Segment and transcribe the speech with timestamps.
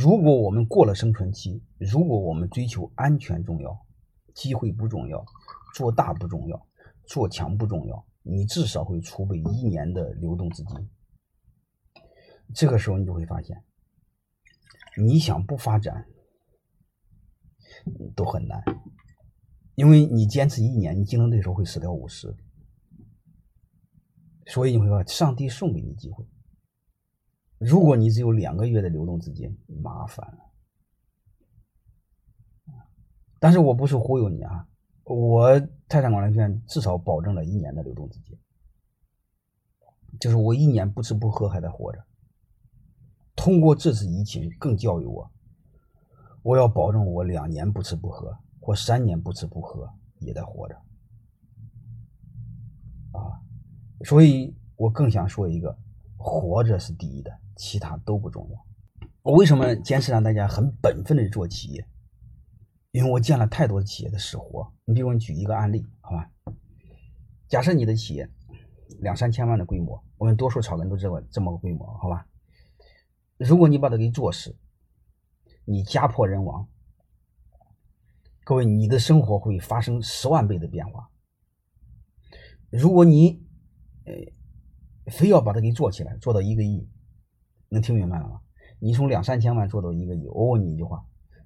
[0.00, 3.86] 如果我们过了生存期，如果我们追求安全重要，
[4.34, 5.22] 机会不重要，
[5.74, 6.66] 做大不重要，
[7.04, 10.90] 做强不重要，你至少会储备一年的流动资金。
[12.54, 13.62] 这个时候你就会发现，
[14.96, 16.06] 你想不发展
[18.16, 18.62] 都很难，
[19.74, 22.34] 因为你坚持一年，你竞争对手会死掉五十。
[24.46, 26.24] 所以你会发现，上帝送给你机会。
[27.60, 30.38] 如果你只有两个月的流动资金，麻烦了。
[33.38, 34.66] 但是我不是忽悠你啊，
[35.04, 38.38] 我泰山广联片至少保证了一年的流动资金，
[40.18, 42.02] 就是我一年不吃不喝还在活着。
[43.36, 45.30] 通过这次疫情，更教育我，
[46.42, 49.86] 我要保证我两年不吃不喝，或三年不吃不喝
[50.20, 50.74] 也在活着。
[53.12, 53.36] 啊，
[54.06, 55.78] 所以我更想说一个，
[56.16, 58.66] 活着是第一的，其他都不重要。
[59.20, 61.86] 我为什么坚持让大家很本分的做企业？
[62.90, 64.72] 因为我见了太多企业的死活。
[64.86, 66.30] 你比如，你举一个案例，好吧？
[67.48, 68.26] 假设你的企业
[69.00, 72.26] 两三千万的规模，我们多数草根都这么这么个规模，好吧？
[73.36, 74.56] 如果你把它给做死，
[75.66, 76.66] 你家破人亡，
[78.42, 81.10] 各位，你的生活会发生十万倍的变化。
[82.70, 83.42] 如果你
[84.06, 86.88] 呃非要把它给做起来，做到一个亿，
[87.70, 88.40] 能听明白了吗？
[88.78, 91.02] 你从两三千万做到一个亿，我问你一句话。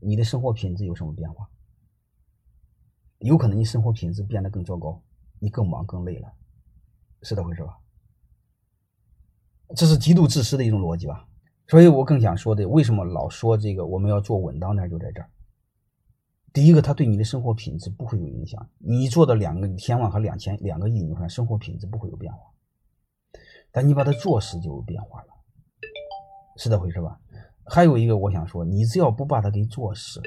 [0.00, 1.48] 你的生活品质有什么变化？
[3.18, 5.02] 有可能你生活品质变得更糟糕，
[5.40, 6.32] 你更忙更累了，
[7.22, 7.78] 是这回事吧？
[9.74, 11.26] 这是极度自私的一种逻辑吧？
[11.66, 15.28] 所以我更想说的，为什么老说这个我们要做稳当点，就在这儿。
[16.52, 18.70] 第一个，它对你的生活品质不会有影响。
[18.78, 22.38] 你做的两个千万和两千两个亿，你看生活品质不会有变化，
[23.72, 25.17] 但你把它做死就有变化，
[26.58, 27.18] 是这回事吧？
[27.64, 30.20] 还有一个我想说，你只要不把它给做死，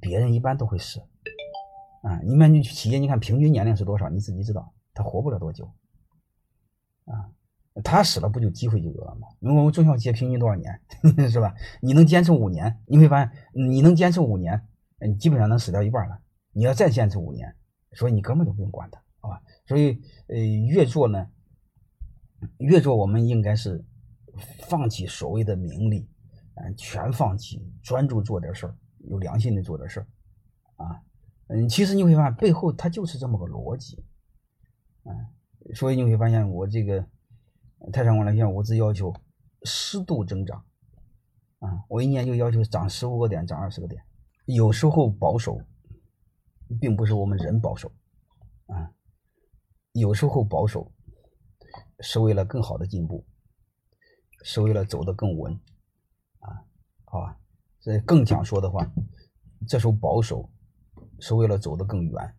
[0.00, 1.00] 别人一般都会死。
[2.02, 4.08] 啊，你们企业，你看平均年龄是多少？
[4.10, 5.64] 你自己知道，他活不了多久。
[7.06, 7.30] 啊，
[7.82, 9.28] 他死了不就机会就有了吗？
[9.40, 10.80] 因为我们中小企业平均多少年，
[11.30, 11.54] 是吧？
[11.80, 14.62] 你能坚持五年，你会发现你能坚持五年，
[15.00, 16.18] 你基本上能死掉一半了。
[16.52, 17.56] 你要再坚持五年，
[17.92, 19.40] 所以你根本就不用管它，好吧？
[19.66, 21.28] 所以，呃，越做呢，
[22.58, 23.84] 越做我们应该是。
[24.68, 26.08] 放弃所谓的名利，
[26.54, 28.76] 嗯，全放弃，专注做点事儿，
[29.08, 30.06] 有良心的做点事儿，
[30.76, 31.02] 啊，
[31.48, 34.04] 嗯，其实你会发现背后它就是这么个逻辑，
[35.04, 37.04] 嗯，所以你会发现我这个
[37.92, 39.14] 泰山光来片，我只要求
[39.62, 40.64] 适度增长，
[41.60, 44.02] 啊，我一年就要求涨十五个点，涨二十个点，
[44.44, 45.60] 有时候保守，
[46.80, 47.90] 并不是我们人保守，
[48.66, 48.92] 啊，
[49.92, 50.92] 有时候保守
[52.00, 53.24] 是为了更好的进步。
[54.42, 55.52] 是为了走得更稳，
[56.40, 56.62] 啊，
[57.04, 57.36] 好吧，
[57.80, 58.90] 这更想说的话，
[59.66, 60.48] 这时候保守
[61.18, 62.34] 是为了走得更远。